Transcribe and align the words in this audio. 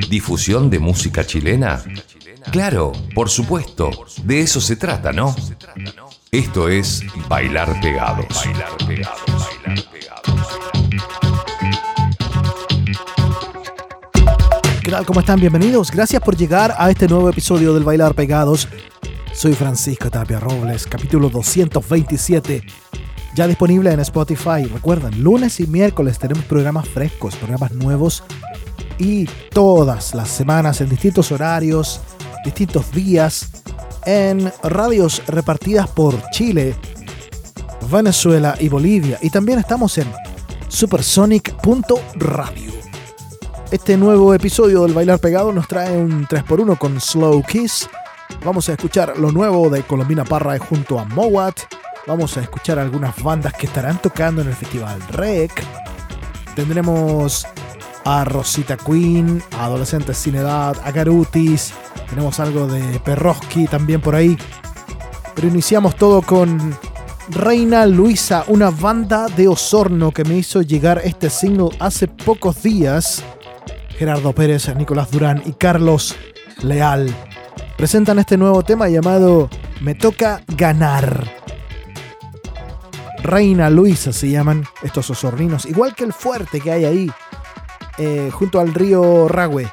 ¿Difusión 0.00 0.70
de 0.70 0.80
música 0.80 1.24
chilena? 1.24 1.80
Claro, 2.50 2.92
por 3.14 3.30
supuesto, 3.30 3.90
de 4.24 4.40
eso 4.40 4.60
se 4.60 4.74
trata, 4.74 5.12
¿no? 5.12 5.34
Esto 6.32 6.68
es 6.68 7.04
Bailar 7.28 7.80
Pegados. 7.80 8.42
¿Qué 14.82 14.90
tal? 14.90 15.06
¿Cómo 15.06 15.20
están? 15.20 15.38
Bienvenidos. 15.38 15.92
Gracias 15.92 16.20
por 16.20 16.36
llegar 16.36 16.74
a 16.76 16.90
este 16.90 17.06
nuevo 17.06 17.30
episodio 17.30 17.72
del 17.72 17.84
Bailar 17.84 18.14
Pegados. 18.14 18.68
Soy 19.32 19.52
Francisco 19.52 20.10
Tapia 20.10 20.40
Robles, 20.40 20.88
capítulo 20.88 21.30
227. 21.30 22.64
Ya 23.36 23.46
disponible 23.46 23.92
en 23.92 24.00
Spotify. 24.00 24.64
Recuerden, 24.64 25.22
lunes 25.22 25.60
y 25.60 25.68
miércoles 25.68 26.18
tenemos 26.18 26.44
programas 26.44 26.88
frescos, 26.88 27.36
programas 27.36 27.72
nuevos 27.72 28.24
y 28.98 29.26
todas 29.50 30.14
las 30.14 30.28
semanas 30.28 30.80
en 30.80 30.88
distintos 30.88 31.32
horarios, 31.32 32.00
distintos 32.44 32.90
días, 32.92 33.50
en 34.06 34.52
radios 34.62 35.22
repartidas 35.26 35.88
por 35.88 36.14
Chile, 36.30 36.76
Venezuela 37.90 38.54
y 38.58 38.68
Bolivia. 38.68 39.18
Y 39.22 39.30
también 39.30 39.58
estamos 39.58 39.96
en 39.98 40.10
supersonic.radio. 40.68 42.72
Este 43.70 43.96
nuevo 43.96 44.34
episodio 44.34 44.82
del 44.82 44.92
Bailar 44.92 45.18
Pegado 45.18 45.52
nos 45.52 45.66
trae 45.66 45.96
un 45.96 46.26
3x1 46.26 46.78
con 46.78 47.00
Slow 47.00 47.42
Kiss. 47.42 47.88
Vamos 48.44 48.68
a 48.68 48.72
escuchar 48.72 49.18
lo 49.18 49.32
nuevo 49.32 49.70
de 49.70 49.82
Colombina 49.82 50.24
Parra 50.24 50.58
junto 50.58 50.98
a 50.98 51.04
Mowat. 51.04 51.60
Vamos 52.06 52.36
a 52.36 52.42
escuchar 52.42 52.78
algunas 52.78 53.20
bandas 53.22 53.54
que 53.54 53.66
estarán 53.66 54.00
tocando 54.00 54.42
en 54.42 54.48
el 54.48 54.54
Festival 54.54 55.00
Rec. 55.08 55.64
Tendremos 56.54 57.46
a 58.04 58.24
Rosita 58.24 58.76
Queen, 58.76 59.42
a 59.58 59.66
Adolescentes 59.66 60.16
Sin 60.18 60.34
Edad, 60.36 60.76
a 60.84 60.90
Garutis. 60.90 61.72
Tenemos 62.08 62.40
algo 62.40 62.66
de 62.66 63.00
Perroski 63.00 63.66
también 63.66 64.00
por 64.00 64.14
ahí. 64.14 64.36
Pero 65.34 65.48
iniciamos 65.48 65.96
todo 65.96 66.22
con 66.22 66.76
Reina 67.30 67.86
Luisa, 67.86 68.44
una 68.48 68.70
banda 68.70 69.26
de 69.28 69.48
Osorno 69.48 70.12
que 70.12 70.24
me 70.24 70.36
hizo 70.36 70.62
llegar 70.62 71.00
este 71.04 71.30
single 71.30 71.70
hace 71.80 72.08
pocos 72.08 72.62
días. 72.62 73.22
Gerardo 73.98 74.32
Pérez, 74.32 74.74
Nicolás 74.76 75.10
Durán 75.10 75.42
y 75.46 75.52
Carlos 75.52 76.14
Leal 76.62 77.14
presentan 77.76 78.18
este 78.18 78.36
nuevo 78.36 78.62
tema 78.62 78.88
llamado 78.88 79.50
Me 79.80 79.94
toca 79.94 80.42
ganar. 80.56 81.24
Reina 83.22 83.70
Luisa 83.70 84.12
se 84.12 84.30
llaman 84.30 84.64
estos 84.82 85.10
osorninos, 85.10 85.64
igual 85.66 85.94
que 85.94 86.04
el 86.04 86.12
fuerte 86.12 86.60
que 86.60 86.72
hay 86.72 86.84
ahí, 86.84 87.10
eh, 87.98 88.30
junto 88.32 88.60
al 88.60 88.74
río 88.74 89.28
Ragüe. 89.28 89.70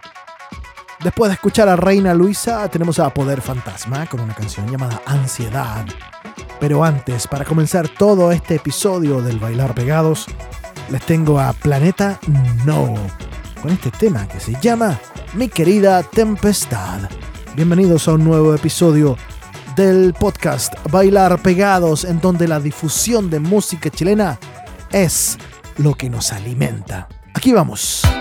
Después 1.03 1.29
de 1.29 1.33
escuchar 1.33 1.67
a 1.67 1.75
Reina 1.75 2.13
Luisa, 2.13 2.67
tenemos 2.69 2.99
a 2.99 3.11
Poder 3.11 3.41
Fantasma 3.41 4.05
con 4.05 4.19
una 4.19 4.35
canción 4.35 4.69
llamada 4.69 5.01
Ansiedad. 5.05 5.85
Pero 6.59 6.83
antes, 6.83 7.27
para 7.27 7.43
comenzar 7.43 7.89
todo 7.89 8.31
este 8.31 8.55
episodio 8.55 9.21
del 9.21 9.39
Bailar 9.39 9.73
Pegados, 9.73 10.27
les 10.89 11.01
tengo 11.03 11.39
a 11.39 11.53
Planeta 11.53 12.19
No, 12.65 12.93
con 13.61 13.71
este 13.71 13.89
tema 13.89 14.27
que 14.27 14.39
se 14.39 14.53
llama 14.61 14.99
Mi 15.33 15.49
querida 15.49 16.03
Tempestad. 16.03 17.09
Bienvenidos 17.55 18.07
a 18.07 18.13
un 18.13 18.23
nuevo 18.23 18.53
episodio 18.53 19.17
del 19.75 20.13
podcast 20.13 20.75
Bailar 20.91 21.41
Pegados, 21.41 22.03
en 22.03 22.21
donde 22.21 22.47
la 22.47 22.59
difusión 22.59 23.31
de 23.31 23.39
música 23.39 23.89
chilena 23.89 24.37
es 24.91 25.39
lo 25.77 25.95
que 25.95 26.11
nos 26.11 26.31
alimenta. 26.31 27.07
Aquí 27.41 27.53
vamos. 27.53 28.20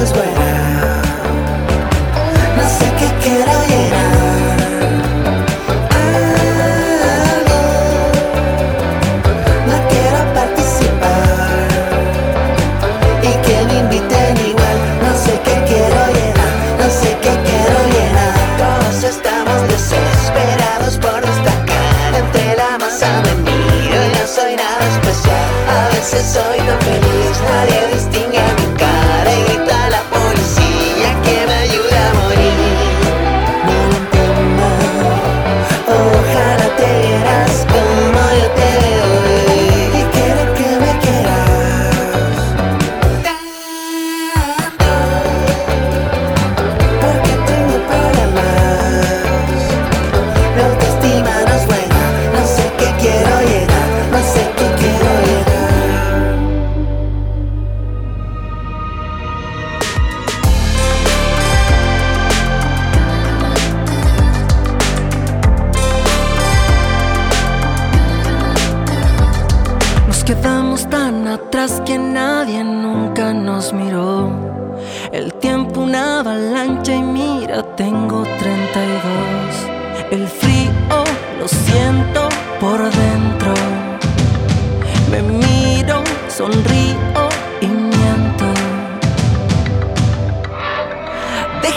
Autoestima 0.00 0.24
no 0.34 0.39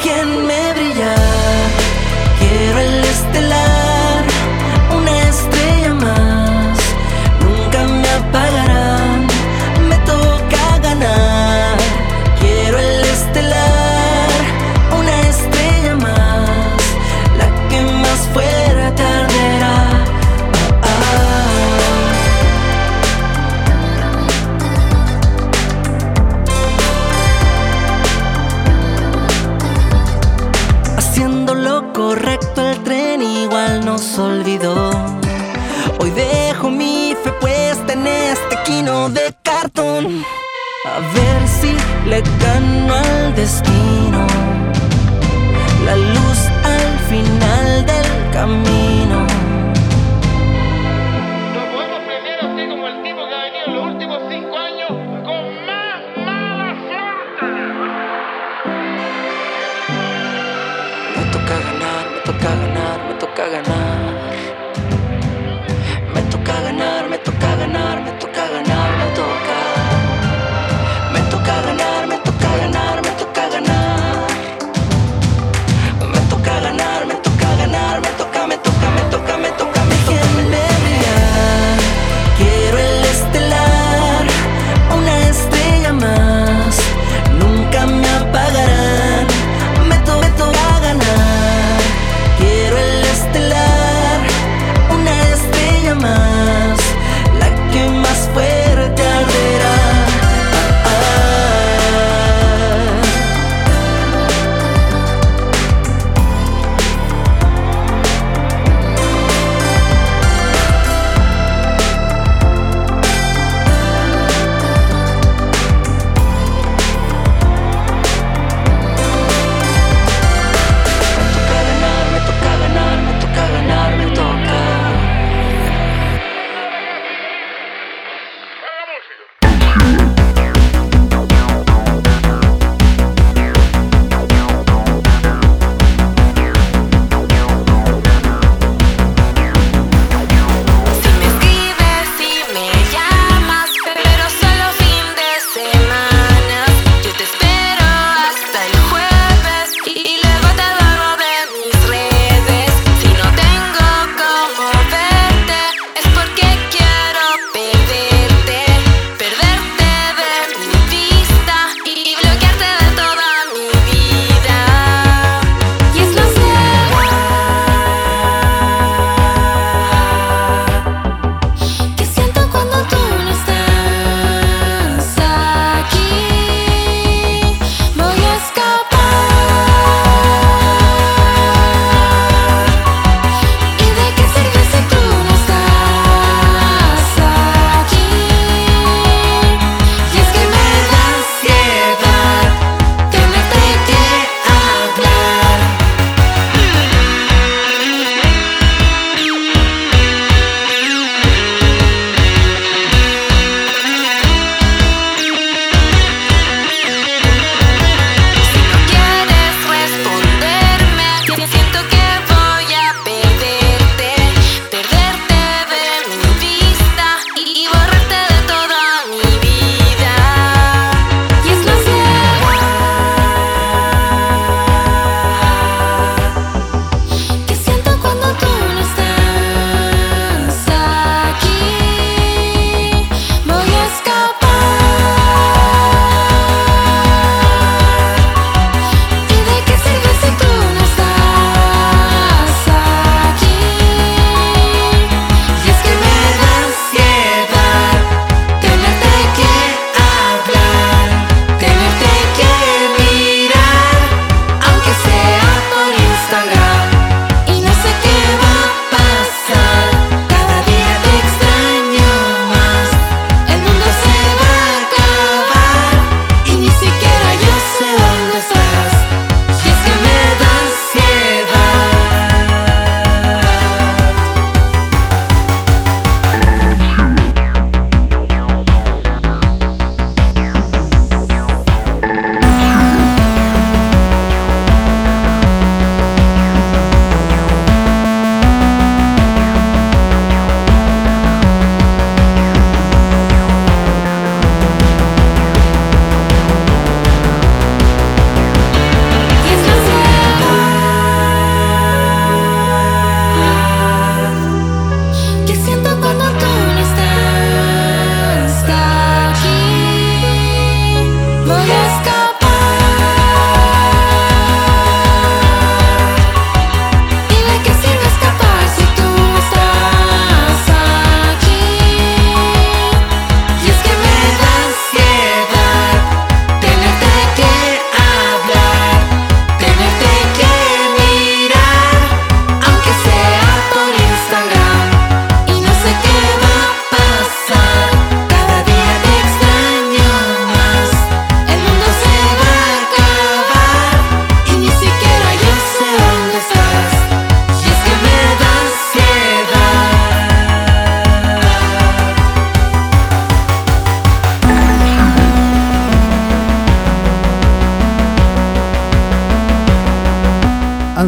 can 0.04 0.46
make 0.48 0.53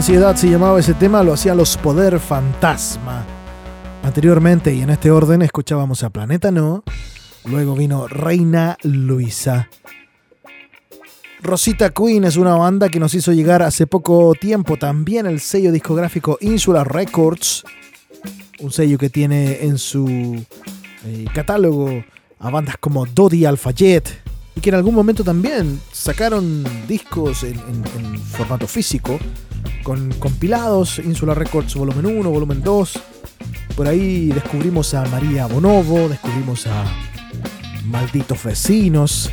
Ansiedad 0.06 0.36
se 0.36 0.52
llamaba 0.52 0.80
ese 0.80 0.94
tema, 0.94 1.24
lo 1.24 1.34
hacía 1.34 1.56
Los 1.56 1.78
Poder 1.78 2.20
Fantasma. 2.20 3.26
Anteriormente 4.04 4.72
y 4.72 4.82
en 4.82 4.92
este 4.92 5.10
orden 5.10 5.42
escuchábamos 5.42 6.04
a 6.04 6.12
Planeta 6.12 6.52
No, 6.52 6.84
luego 7.46 7.74
vino 7.74 8.08
Reina 8.08 8.78
Luisa. 8.84 9.68
Rosita 11.42 11.90
Queen 11.90 12.24
es 12.24 12.38
una 12.38 12.54
banda 12.54 12.90
que 12.90 13.00
nos 13.00 13.16
hizo 13.16 13.34
llegar 13.34 13.64
hace 13.64 13.88
poco 13.88 14.36
tiempo 14.40 14.78
también 14.78 15.26
el 15.26 15.40
sello 15.40 15.72
discográfico 15.72 16.38
Insular 16.40 16.88
Records, 16.88 17.64
un 18.60 18.72
sello 18.72 19.00
que 19.00 19.10
tiene 19.10 19.64
en 19.64 19.80
su 19.80 20.46
eh, 21.04 21.26
catálogo 21.34 21.90
a 22.38 22.52
bandas 22.52 22.78
como 22.80 23.08
Dodi 23.08 23.46
Alfayet 23.46 24.22
y 24.56 24.62
que 24.62 24.70
en 24.70 24.76
algún 24.76 24.94
momento 24.94 25.24
también 25.24 25.82
sacaron 25.92 26.64
discos 26.88 27.42
en 27.42 28.20
formato 28.20 28.68
físico 28.68 29.18
con 29.86 30.10
compilados 30.14 30.98
Insular 30.98 31.38
Records 31.38 31.76
volumen 31.76 32.08
1, 32.08 32.28
volumen 32.32 32.64
2. 32.64 33.00
Por 33.78 33.88
ahí 33.88 34.30
descubrimos 34.30 34.96
a 34.96 35.06
María 35.06 35.46
Bonobo, 35.46 36.10
descubrimos 36.10 36.66
a 36.66 36.84
Malditos 37.86 38.44
Vecinos. 38.44 39.30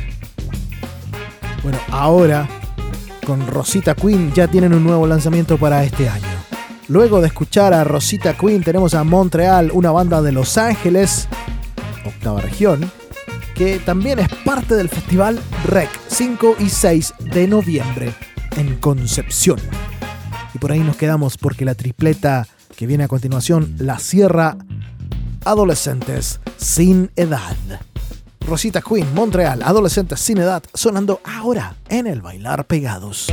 Bueno, 1.63 1.79
ahora 1.89 2.47
con 3.25 3.47
Rosita 3.47 3.95
Queen 3.95 4.31
ya 4.33 4.47
tienen 4.47 4.75
un 4.75 4.83
nuevo 4.83 5.07
lanzamiento 5.07 5.57
para 5.57 5.83
este 5.83 6.07
año. 6.07 6.27
Luego 6.87 7.19
de 7.19 7.27
escuchar 7.27 7.73
a 7.73 7.83
Rosita 7.83 8.37
Queen 8.37 8.61
tenemos 8.61 8.93
a 8.93 9.03
Montreal, 9.03 9.71
una 9.73 9.89
banda 9.89 10.21
de 10.21 10.33
Los 10.33 10.59
Ángeles, 10.59 11.27
octava 12.05 12.41
región, 12.41 12.91
que 13.55 13.79
también 13.79 14.19
es 14.19 14.29
parte 14.45 14.75
del 14.75 14.89
festival 14.89 15.39
REC 15.65 15.89
5 16.09 16.57
y 16.59 16.69
6 16.69 17.13
de 17.33 17.47
noviembre 17.47 18.13
en 18.55 18.75
Concepción. 18.75 19.57
Y 20.53 20.59
por 20.59 20.71
ahí 20.71 20.79
nos 20.79 20.97
quedamos 20.97 21.37
porque 21.37 21.65
la 21.65 21.75
tripleta 21.75 22.47
que 22.75 22.87
viene 22.87 23.03
a 23.03 23.07
continuación 23.07 23.75
la 23.79 23.99
cierra 23.99 24.57
Adolescentes 25.45 26.39
sin 26.57 27.11
edad. 27.15 27.57
Rosita 28.47 28.81
Queen, 28.81 29.13
Montreal, 29.13 29.61
Adolescentes 29.63 30.19
sin 30.19 30.37
edad, 30.37 30.63
sonando 30.73 31.21
ahora 31.23 31.75
en 31.89 32.07
el 32.07 32.21
Bailar 32.21 32.65
Pegados. 32.65 33.27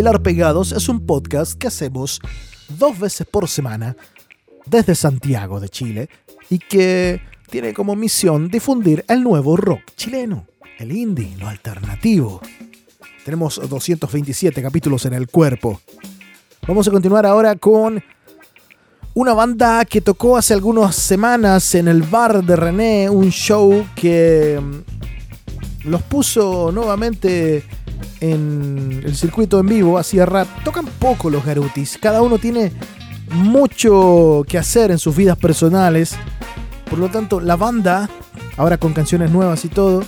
Bailar 0.00 0.22
Pegados 0.22 0.72
es 0.72 0.88
un 0.88 1.04
podcast 1.04 1.58
que 1.58 1.66
hacemos 1.66 2.22
dos 2.70 2.98
veces 2.98 3.26
por 3.26 3.46
semana 3.46 3.94
desde 4.64 4.94
Santiago 4.94 5.60
de 5.60 5.68
Chile 5.68 6.08
y 6.48 6.58
que 6.58 7.20
tiene 7.50 7.74
como 7.74 7.94
misión 7.96 8.48
difundir 8.48 9.04
el 9.08 9.22
nuevo 9.22 9.58
rock 9.58 9.82
chileno, 9.96 10.46
el 10.78 10.92
indie, 10.92 11.36
lo 11.36 11.48
alternativo. 11.48 12.40
Tenemos 13.26 13.60
227 13.68 14.62
capítulos 14.62 15.04
en 15.04 15.12
el 15.12 15.28
cuerpo. 15.28 15.82
Vamos 16.66 16.88
a 16.88 16.92
continuar 16.92 17.26
ahora 17.26 17.56
con 17.56 18.02
una 19.12 19.34
banda 19.34 19.84
que 19.84 20.00
tocó 20.00 20.38
hace 20.38 20.54
algunas 20.54 20.96
semanas 20.96 21.74
en 21.74 21.88
el 21.88 22.04
bar 22.04 22.42
de 22.42 22.56
René, 22.56 23.10
un 23.10 23.28
show 23.28 23.86
que 23.94 24.58
mm, 24.58 25.88
los 25.90 26.00
puso 26.04 26.72
nuevamente 26.72 27.64
en 28.20 29.02
el 29.04 29.16
circuito 29.16 29.60
en 29.60 29.66
vivo, 29.66 29.98
hacía 29.98 30.26
rap. 30.26 30.48
Tocan 30.64 30.86
poco 30.86 31.30
los 31.30 31.44
Garutis, 31.44 31.98
cada 32.00 32.22
uno 32.22 32.38
tiene 32.38 32.72
mucho 33.32 34.44
que 34.48 34.58
hacer 34.58 34.90
en 34.90 34.98
sus 34.98 35.16
vidas 35.16 35.36
personales. 35.36 36.16
Por 36.88 36.98
lo 36.98 37.08
tanto, 37.08 37.40
la 37.40 37.56
banda, 37.56 38.10
ahora 38.56 38.76
con 38.76 38.92
canciones 38.92 39.30
nuevas 39.30 39.64
y 39.64 39.68
todo, 39.68 40.02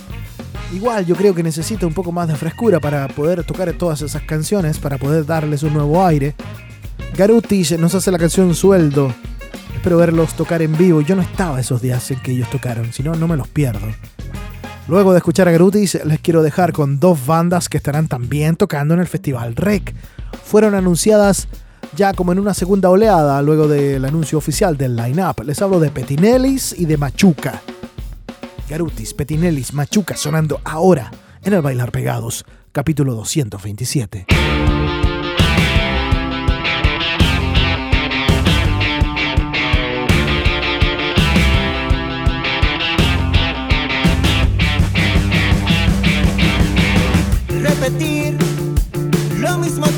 igual 0.73 1.05
yo 1.05 1.15
creo 1.15 1.33
que 1.33 1.43
necesita 1.43 1.87
un 1.87 1.93
poco 1.93 2.11
más 2.11 2.27
de 2.27 2.35
frescura 2.35 2.79
para 2.79 3.07
poder 3.07 3.43
tocar 3.43 3.71
todas 3.73 4.01
esas 4.01 4.23
canciones, 4.23 4.79
para 4.79 4.97
poder 4.97 5.25
darles 5.25 5.63
un 5.63 5.73
nuevo 5.73 6.05
aire. 6.05 6.35
Garutis 7.15 7.77
nos 7.79 7.95
hace 7.95 8.11
la 8.11 8.17
canción 8.17 8.53
Sueldo. 8.53 9.13
Espero 9.75 9.97
verlos 9.97 10.33
tocar 10.33 10.61
en 10.61 10.77
vivo. 10.77 11.01
Yo 11.01 11.15
no 11.15 11.21
estaba 11.21 11.59
esos 11.59 11.81
días 11.81 12.09
en 12.11 12.19
que 12.21 12.31
ellos 12.31 12.49
tocaron, 12.49 12.91
si 12.93 13.03
no, 13.03 13.13
no 13.15 13.27
me 13.27 13.37
los 13.37 13.47
pierdo. 13.47 13.87
Luego 14.87 15.13
de 15.13 15.19
escuchar 15.19 15.47
a 15.47 15.51
Garutis, 15.51 15.97
les 16.03 16.19
quiero 16.19 16.43
dejar 16.43 16.73
con 16.73 16.99
dos 16.99 17.25
bandas 17.25 17.69
que 17.69 17.77
estarán 17.77 18.09
también 18.09 18.57
tocando 18.57 18.93
en 18.93 18.99
el 18.99 19.07
Festival 19.07 19.55
Rec. 19.55 19.95
Fueron 20.43 20.75
anunciadas 20.75 21.47
ya 21.95 22.13
como 22.13 22.33
en 22.33 22.39
una 22.39 22.53
segunda 22.53 22.89
oleada 22.89 23.41
luego 23.41 23.67
del 23.67 24.03
anuncio 24.03 24.37
oficial 24.37 24.75
del 24.75 24.95
line-up. 24.95 25.43
Les 25.45 25.61
hablo 25.61 25.79
de 25.79 25.89
Petinellis 25.89 26.75
y 26.77 26.85
de 26.85 26.97
Machuca. 26.97 27.61
Garutis, 28.69 29.13
Petinellis, 29.13 29.73
Machuca 29.73 30.17
sonando 30.17 30.59
ahora 30.65 31.11
en 31.43 31.53
el 31.53 31.61
Bailar 31.61 31.91
Pegados, 31.91 32.45
capítulo 32.73 33.15
227. 33.15 34.25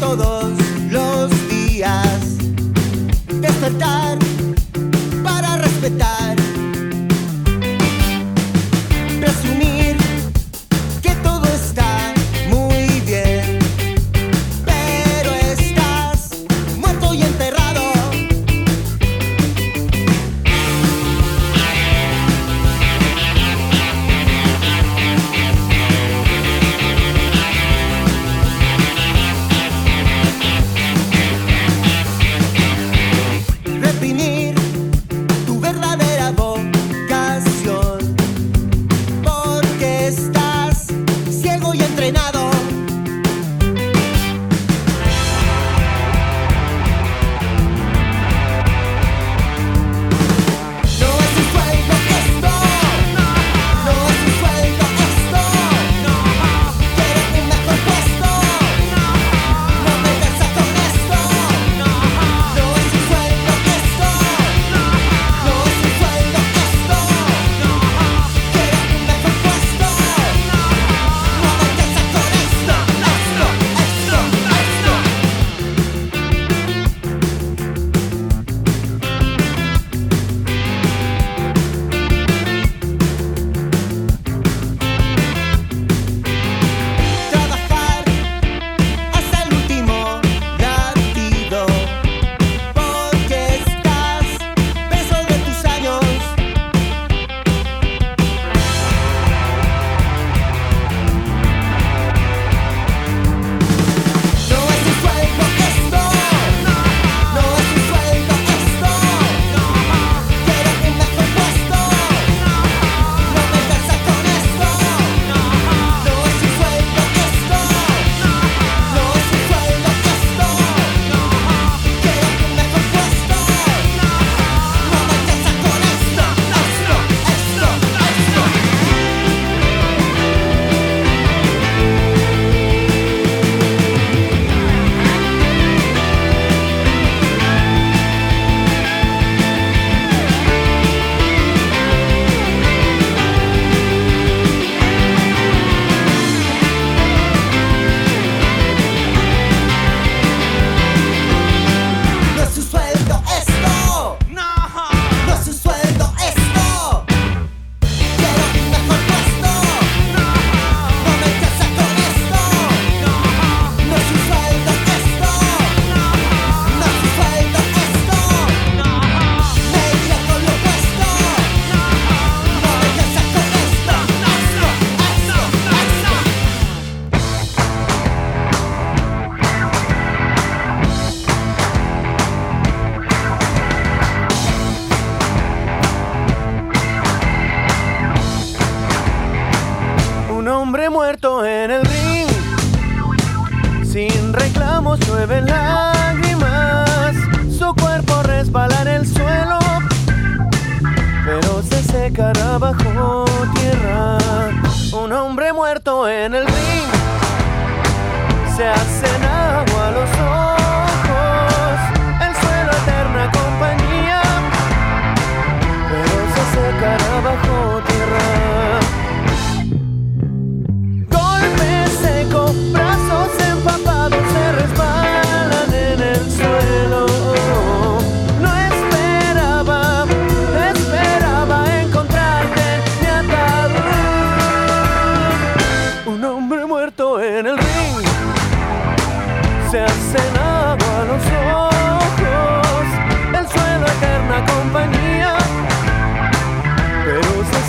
Todos 0.05 0.53
los 0.91 1.31
días. 1.49 2.37
Despertar 3.41 4.19
para 5.23 5.57
respetar. 5.57 6.14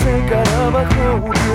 take 0.07 0.31
out 0.31 0.47
of 0.63 0.75
a 0.75 0.85
cold 0.95 1.46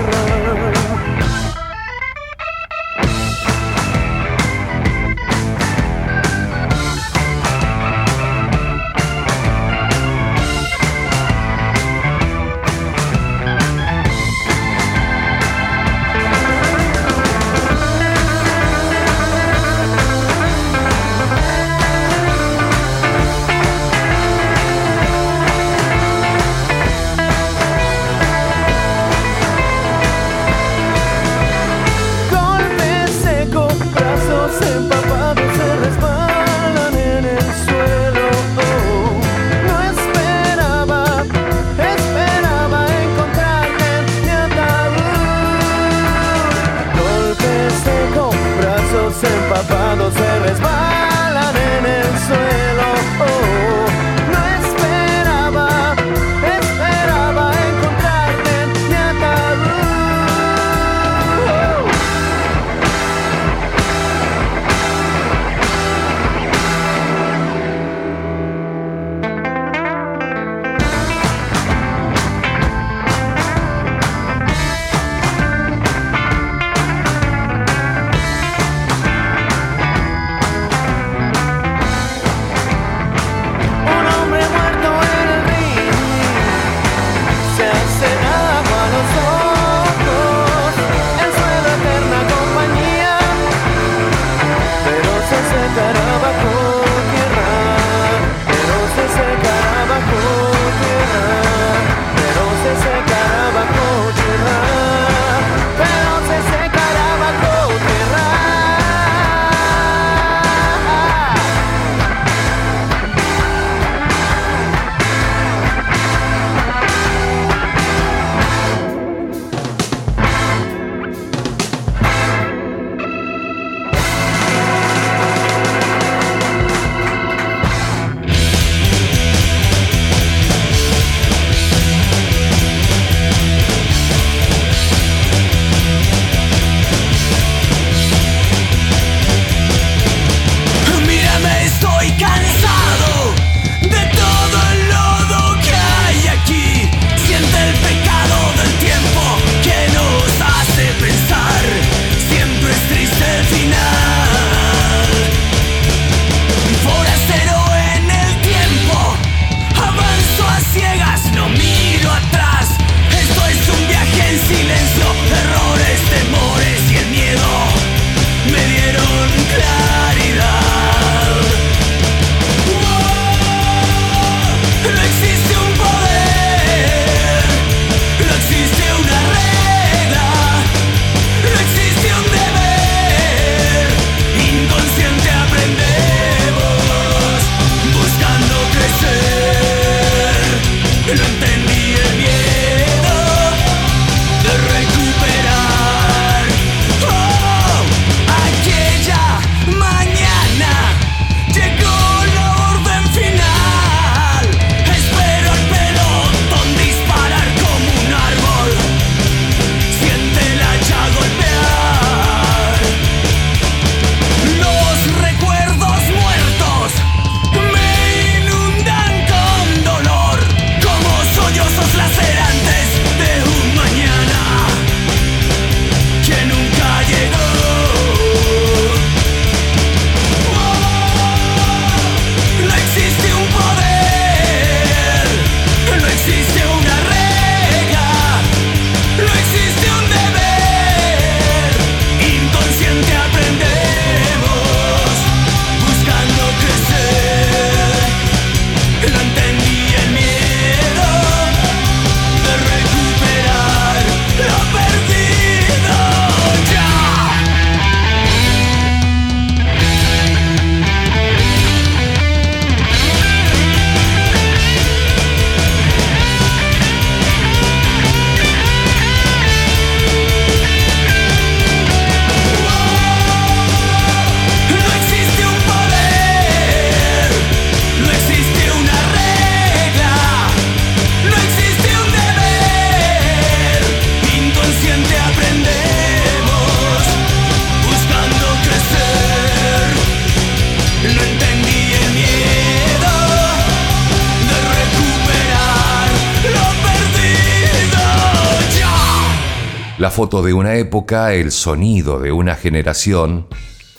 De 300.43 300.53
una 300.53 300.75
época, 300.75 301.33
el 301.33 301.53
sonido 301.53 302.19
de 302.19 302.33
una 302.33 302.55
generación, 302.55 303.47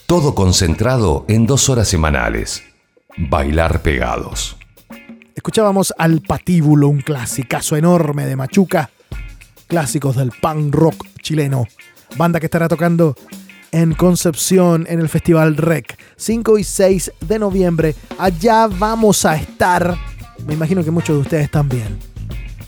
todo 0.04 0.34
concentrado 0.34 1.24
en 1.26 1.46
dos 1.46 1.70
horas 1.70 1.88
semanales. 1.88 2.62
Bailar 3.16 3.80
pegados. 3.80 4.58
Escuchábamos 5.34 5.94
al 5.96 6.20
Patíbulo, 6.20 6.88
un 6.88 7.00
clasicazo 7.00 7.76
enorme 7.76 8.26
de 8.26 8.36
Machuca, 8.36 8.90
clásicos 9.68 10.16
del 10.16 10.32
punk 10.32 10.74
rock 10.74 11.06
chileno, 11.22 11.66
banda 12.18 12.40
que 12.40 12.46
estará 12.46 12.68
tocando 12.68 13.16
en 13.72 13.94
Concepción 13.94 14.86
en 14.86 15.00
el 15.00 15.08
Festival 15.08 15.56
Rec, 15.56 15.98
5 16.16 16.58
y 16.58 16.64
6 16.64 17.12
de 17.26 17.38
noviembre. 17.38 17.94
Allá 18.18 18.66
vamos 18.66 19.24
a 19.24 19.34
estar, 19.36 19.96
me 20.46 20.52
imagino 20.52 20.84
que 20.84 20.90
muchos 20.90 21.16
de 21.16 21.22
ustedes 21.22 21.50
también. 21.50 22.13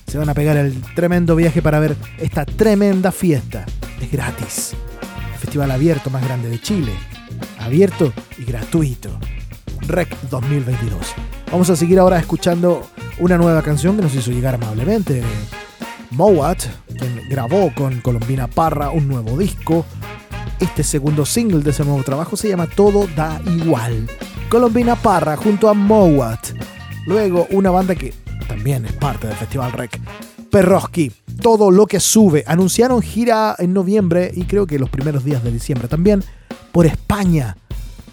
Se 0.06 0.18
van 0.18 0.28
a 0.28 0.34
pegar 0.34 0.56
el 0.56 0.80
tremendo 0.94 1.34
viaje 1.34 1.62
para 1.62 1.80
ver 1.80 1.96
esta 2.18 2.44
tremenda 2.44 3.10
fiesta. 3.10 3.66
Es 4.00 4.10
gratis. 4.10 4.74
Festival 5.40 5.70
abierto 5.70 6.10
más 6.10 6.24
grande 6.24 6.48
de 6.48 6.60
Chile. 6.60 6.92
Abierto 7.58 8.12
y 8.38 8.44
gratuito. 8.44 9.10
Rec 9.82 10.08
2022. 10.30 11.14
Vamos 11.50 11.70
a 11.70 11.76
seguir 11.76 11.98
ahora 11.98 12.18
escuchando 12.18 12.88
una 13.18 13.36
nueva 13.36 13.62
canción 13.62 13.96
que 13.96 14.02
nos 14.02 14.14
hizo 14.14 14.30
llegar 14.30 14.54
amablemente. 14.54 15.22
Mowat, 16.10 16.64
quien 16.96 17.28
grabó 17.28 17.72
con 17.74 18.00
Colombina 18.00 18.46
Parra 18.46 18.90
un 18.90 19.08
nuevo 19.08 19.36
disco. 19.36 19.84
Este 20.60 20.82
segundo 20.84 21.26
single 21.26 21.60
de 21.60 21.70
ese 21.70 21.84
nuevo 21.84 22.02
trabajo 22.02 22.36
se 22.36 22.48
llama 22.48 22.66
Todo 22.66 23.08
da 23.16 23.40
igual. 23.44 24.08
Colombina 24.48 24.94
Parra 24.94 25.36
junto 25.36 25.68
a 25.68 25.74
Mowat. 25.74 26.48
Luego 27.06 27.46
una 27.50 27.70
banda 27.70 27.94
que 27.94 28.14
también 28.56 28.86
es 28.86 28.92
parte 28.92 29.26
del 29.26 29.36
Festival 29.36 29.72
Rec. 29.72 30.00
Perroski, 30.50 31.12
todo 31.42 31.70
lo 31.70 31.86
que 31.86 32.00
sube. 32.00 32.42
Anunciaron 32.46 33.02
gira 33.02 33.54
en 33.58 33.74
noviembre 33.74 34.32
y 34.34 34.44
creo 34.44 34.66
que 34.66 34.78
los 34.78 34.88
primeros 34.88 35.24
días 35.24 35.44
de 35.44 35.52
diciembre 35.52 35.88
también 35.88 36.24
por 36.72 36.86
España. 36.86 37.58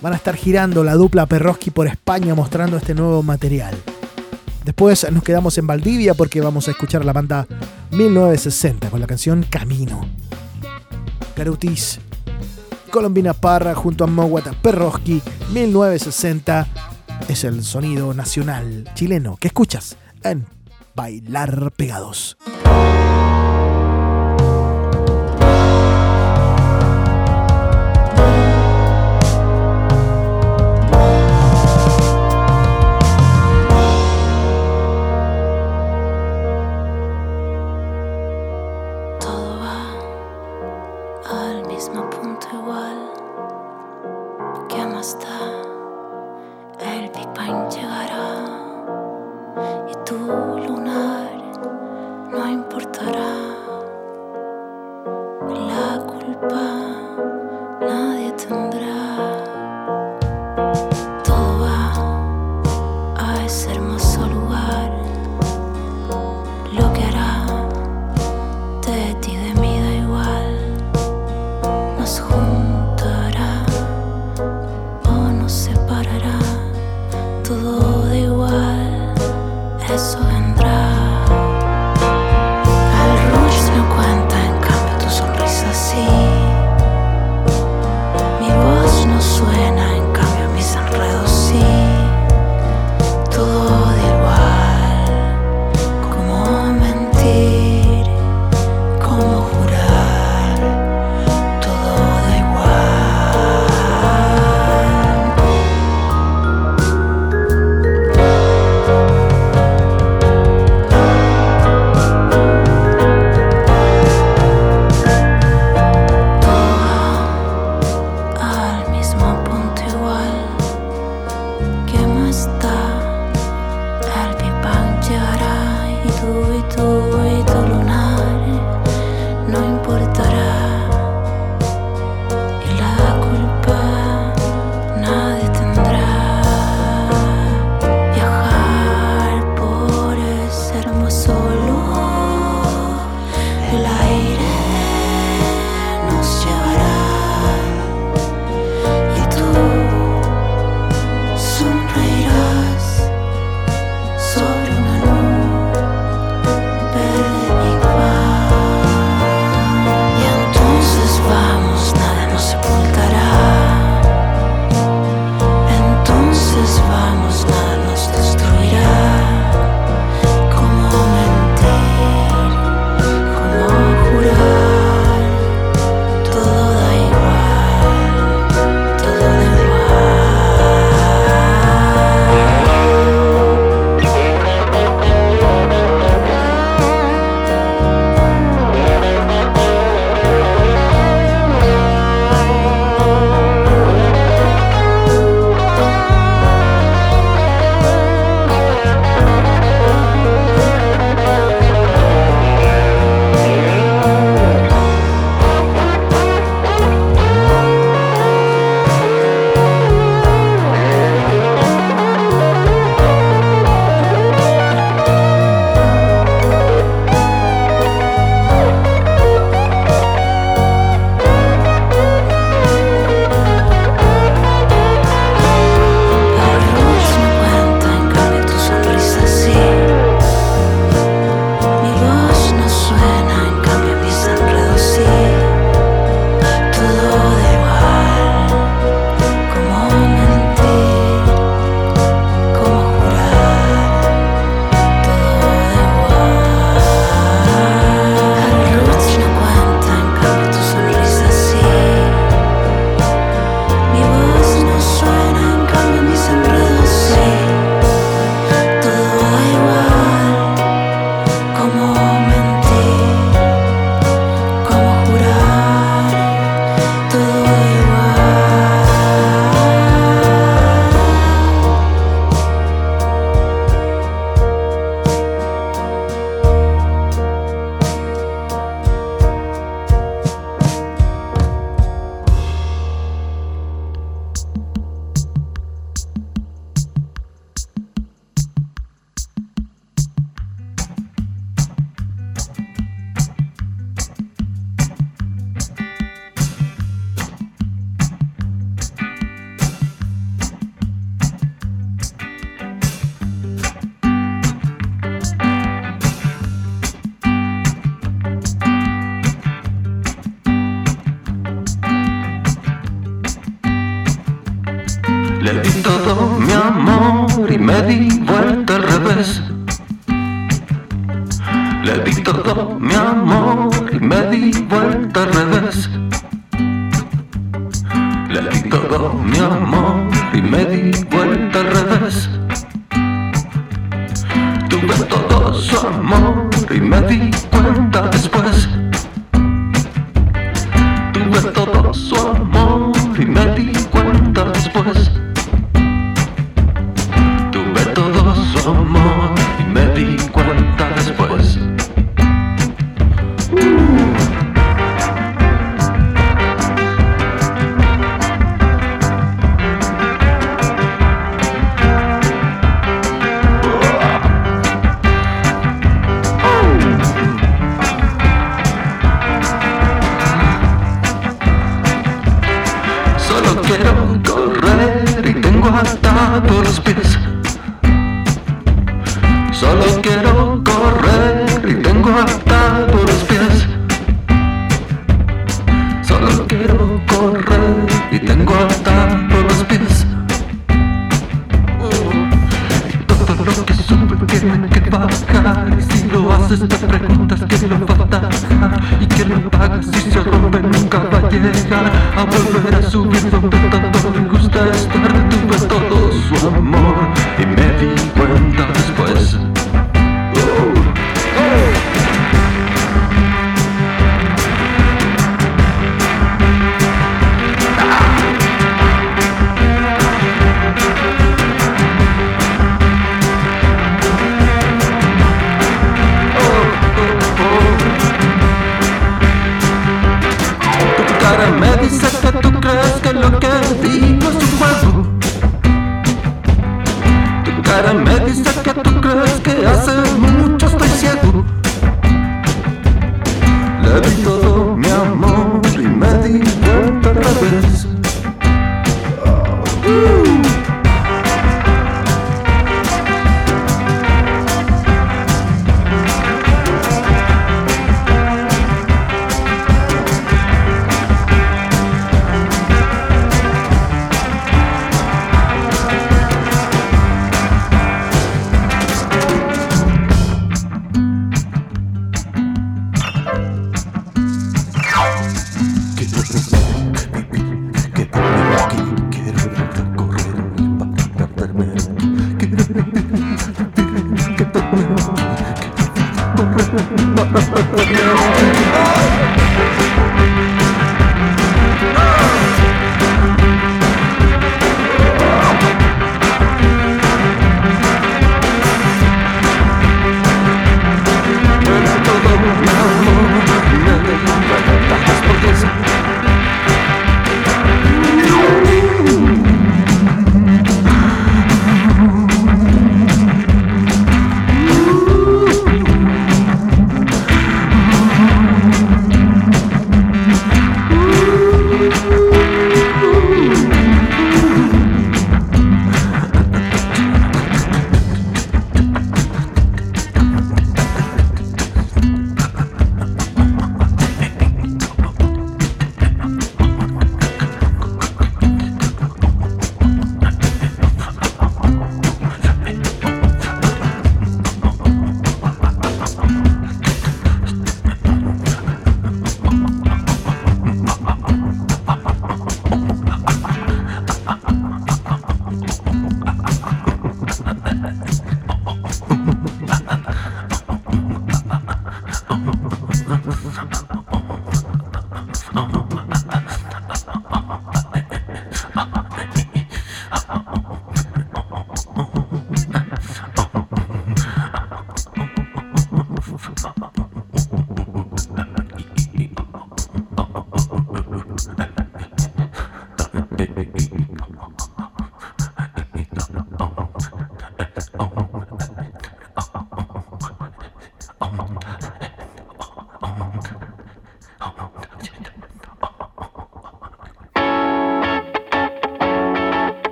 Van 0.00 0.12
a 0.12 0.16
estar 0.16 0.36
girando 0.36 0.84
la 0.84 0.94
dupla 0.94 1.26
Perroski 1.26 1.72
por 1.72 1.88
España 1.88 2.36
mostrando 2.36 2.76
este 2.76 2.94
nuevo 2.94 3.20
material. 3.24 3.74
Después 4.64 5.10
nos 5.10 5.24
quedamos 5.24 5.58
en 5.58 5.66
Valdivia 5.66 6.14
porque 6.14 6.40
vamos 6.40 6.68
a 6.68 6.70
escuchar 6.70 7.02
a 7.02 7.04
la 7.04 7.12
banda 7.12 7.46
1960 7.90 8.90
con 8.90 9.00
la 9.00 9.08
canción 9.08 9.44
Camino. 9.50 10.06
Carutis, 11.34 11.98
Colombina 12.92 13.34
Parra 13.34 13.74
junto 13.74 14.04
a 14.04 14.06
Mowata 14.06 14.52
Perroski 14.52 15.20
1960 15.52 16.68
es 17.28 17.42
el 17.42 17.64
sonido 17.64 18.14
nacional 18.14 18.88
chileno 18.94 19.36
que 19.36 19.48
escuchas 19.48 19.96
Bailar 20.94 21.70
Pegados. 21.76 22.36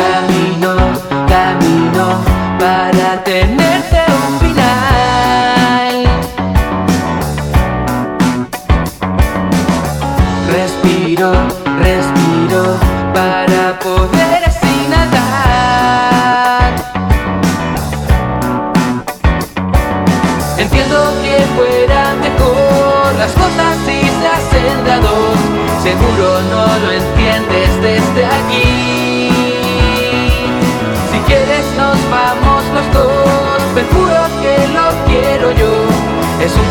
Camino, 0.00 0.76
camino 1.28 2.24
para 2.58 3.22
tenerte 3.22 3.99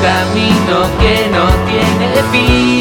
camino 0.01 0.87
que 0.99 1.29
no 1.29 1.47
tiene 1.65 2.23
fin 2.31 2.78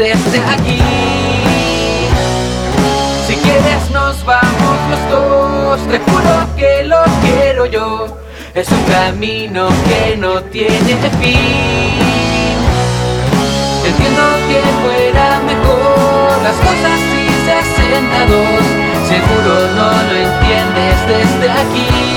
desde 0.00 0.38
aquí. 0.54 0.80
Si 3.26 3.34
quieres 3.36 3.90
nos 3.92 4.24
vamos 4.24 4.78
los 4.88 5.10
dos, 5.10 5.80
te 5.88 5.98
juro 5.98 6.56
que 6.56 6.84
lo 6.84 7.02
quiero 7.20 7.66
yo. 7.66 8.06
Es 8.54 8.66
un 8.70 8.82
camino 8.84 9.68
que 9.88 10.16
no 10.16 10.42
tiene 10.44 10.96
fin. 11.20 11.98
Entiendo 13.88 14.22
que 14.48 14.60
fuera 14.82 15.40
mejor 15.50 16.32
las 16.44 16.56
cosas 16.66 16.96
si 17.10 17.22
se 17.44 17.52
hacen 17.60 18.04
a 18.20 18.24
dos. 18.32 18.64
Seguro 19.06 19.54
no 19.76 19.90
lo 20.08 20.14
entiendes 20.16 20.96
desde 21.08 21.50
aquí. 21.50 22.09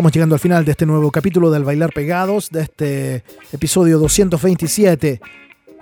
Estamos 0.00 0.12
llegando 0.14 0.34
al 0.34 0.40
final 0.40 0.64
de 0.64 0.70
este 0.70 0.86
nuevo 0.86 1.10
capítulo 1.10 1.50
del 1.50 1.62
Bailar 1.62 1.92
Pegados, 1.92 2.48
de 2.48 2.62
este 2.62 3.22
episodio 3.52 3.98
227. 3.98 5.20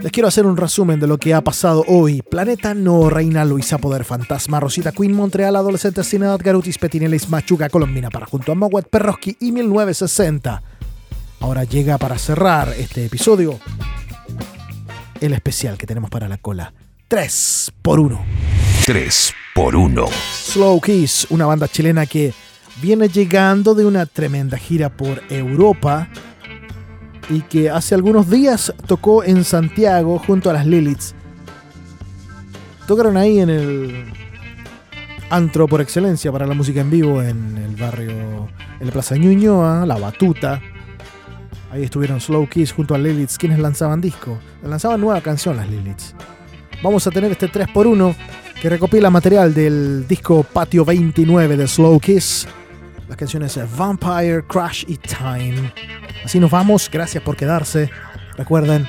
Les 0.01 0.11
quiero 0.11 0.27
hacer 0.27 0.45
un 0.45 0.57
resumen 0.57 0.99
de 0.99 1.07
lo 1.07 1.19
que 1.19 1.35
ha 1.35 1.41
pasado 1.41 1.85
hoy. 1.87 2.23
Planeta 2.23 2.75
No, 2.75 3.11
Reina 3.11 3.45
Luisa 3.45 3.79
Poder 3.79 4.03
Fantasma, 4.03 4.59
Rosita 4.59 4.91
Queen, 4.91 5.14
Montreal, 5.14 5.55
Adolescente, 5.55 6.03
Cinedat, 6.03 6.43
Garutis, 6.43 6.79
Petinelis, 6.79 7.29
Machuca, 7.29 7.69
Colombina, 7.69 8.11
para 8.11 8.27
junto 8.27 8.51
a 8.51 8.57
Mowat, 8.57 8.89
Perroski 8.89 9.37
y 9.39 9.53
1960. 9.53 10.64
Ahora 11.39 11.62
llega 11.62 11.97
para 11.97 12.19
cerrar 12.19 12.75
este 12.77 13.05
episodio 13.05 13.61
el 15.21 15.33
especial 15.33 15.79
que 15.79 15.87
tenemos 15.87 16.11
para 16.11 16.27
la 16.27 16.39
cola. 16.39 16.75
3 17.07 17.73
por 17.83 18.01
1. 18.01 18.21
3 18.85 19.33
por 19.55 19.77
1. 19.77 20.07
Slow 20.33 20.81
Kiss, 20.81 21.29
una 21.31 21.47
banda 21.47 21.69
chilena 21.69 22.05
que 22.05 22.35
viene 22.81 23.09
llegando 23.09 23.74
de 23.74 23.85
una 23.85 24.07
tremenda 24.07 24.57
gira 24.57 24.89
por 24.89 25.22
Europa 25.29 26.09
y 27.29 27.41
que 27.43 27.70
hace 27.70 27.95
algunos 27.95 28.31
días 28.31 28.72
tocó 28.87 29.22
en 29.24 29.45
Santiago 29.45 30.18
junto 30.18 30.51
a 30.51 30.53
las 30.53 30.66
Liliths. 30.66 31.14
Tocaron 32.87 33.16
ahí 33.16 33.41
en 33.41 33.51
el 33.51 34.05
antro 35.31 35.68
por 35.68 35.81
excelencia 35.81 36.33
para 36.33 36.47
la 36.47 36.55
música 36.55 36.81
en 36.81 36.91
vivo 36.91 37.22
en 37.22 37.59
el 37.59 37.76
barrio, 37.76 38.49
en 38.81 38.87
la 38.87 38.93
Plaza 38.93 39.16
Ñuñoa, 39.16 39.85
La 39.85 39.99
Batuta. 39.99 40.61
Ahí 41.70 41.83
estuvieron 41.83 42.20
Slow 42.20 42.49
Kiss 42.49 42.72
junto 42.72 42.95
a 42.95 42.99
Liliths, 42.99 43.37
quienes 43.37 43.59
lanzaban 43.59 44.01
disco. 44.01 44.39
Lanzaban 44.62 45.01
nueva 45.01 45.20
canción 45.20 45.57
las 45.57 45.68
Liliths. 45.68 46.14
Vamos 46.83 47.07
a 47.07 47.11
tener 47.11 47.31
este 47.31 47.51
3x1 47.51 48.14
que 48.62 48.70
recopila 48.70 49.11
material 49.11 49.53
del 49.53 50.07
disco 50.09 50.45
Patio 50.45 50.85
29 50.85 51.57
de 51.57 51.68
Slow 51.68 52.01
Kiss. 52.01 52.47
Las 53.09 53.16
canciones 53.16 53.59
Vampire, 53.76 54.44
Crash 54.46 54.84
y 54.86 54.96
Time. 54.98 55.72
Así 56.24 56.38
nos 56.38 56.50
vamos, 56.50 56.90
gracias 56.92 57.22
por 57.22 57.36
quedarse. 57.36 57.90
Recuerden 58.36 58.86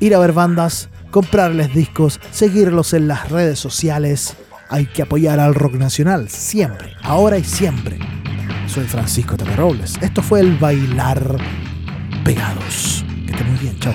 ir 0.00 0.14
a 0.14 0.18
ver 0.18 0.32
bandas, 0.32 0.88
comprarles 1.10 1.72
discos, 1.72 2.20
seguirlos 2.32 2.92
en 2.92 3.06
las 3.06 3.30
redes 3.30 3.60
sociales. 3.60 4.36
Hay 4.68 4.86
que 4.86 5.02
apoyar 5.02 5.38
al 5.38 5.54
rock 5.54 5.74
nacional, 5.74 6.28
siempre, 6.28 6.94
ahora 7.02 7.38
y 7.38 7.44
siempre. 7.44 7.98
Soy 8.66 8.84
Francisco 8.84 9.36
Tapia 9.36 9.56
Robles. 9.56 9.96
Esto 10.00 10.22
fue 10.22 10.40
el 10.40 10.56
Bailar 10.56 11.36
Pegados. 12.24 13.04
Que 13.26 13.32
esté 13.32 13.44
muy 13.44 13.58
bien, 13.58 13.78
chao. 13.78 13.94